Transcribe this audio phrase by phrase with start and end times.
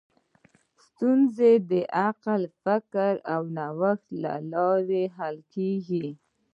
[0.85, 1.71] ستونزې د
[2.05, 6.07] عقل، فکر او نوښت له لارې حل کېږي.